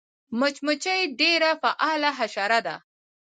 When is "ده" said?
2.65-2.75